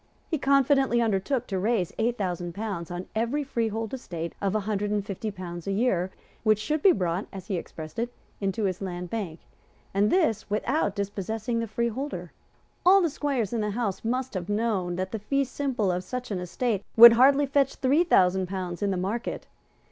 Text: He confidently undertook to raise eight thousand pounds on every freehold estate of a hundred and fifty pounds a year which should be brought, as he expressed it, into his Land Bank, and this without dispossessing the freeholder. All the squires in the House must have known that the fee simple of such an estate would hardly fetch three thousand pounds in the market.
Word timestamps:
He 0.31 0.39
confidently 0.39 0.99
undertook 0.99 1.45
to 1.45 1.59
raise 1.59 1.93
eight 1.99 2.17
thousand 2.17 2.55
pounds 2.55 2.89
on 2.89 3.05
every 3.13 3.43
freehold 3.43 3.93
estate 3.93 4.33
of 4.41 4.55
a 4.55 4.61
hundred 4.61 4.89
and 4.89 5.05
fifty 5.05 5.29
pounds 5.29 5.67
a 5.67 5.71
year 5.71 6.09
which 6.41 6.57
should 6.57 6.81
be 6.81 6.91
brought, 6.91 7.27
as 7.31 7.45
he 7.49 7.55
expressed 7.55 7.99
it, 7.99 8.11
into 8.39 8.63
his 8.63 8.81
Land 8.81 9.11
Bank, 9.11 9.41
and 9.93 10.09
this 10.11 10.49
without 10.49 10.95
dispossessing 10.95 11.59
the 11.59 11.67
freeholder. 11.67 12.31
All 12.83 12.99
the 13.03 13.11
squires 13.11 13.53
in 13.53 13.61
the 13.61 13.69
House 13.69 14.03
must 14.03 14.33
have 14.33 14.49
known 14.49 14.95
that 14.95 15.11
the 15.11 15.19
fee 15.19 15.43
simple 15.43 15.91
of 15.91 16.03
such 16.03 16.31
an 16.31 16.39
estate 16.39 16.83
would 16.95 17.13
hardly 17.13 17.45
fetch 17.45 17.75
three 17.75 18.03
thousand 18.03 18.47
pounds 18.47 18.81
in 18.81 18.89
the 18.89 18.97
market. 18.97 19.45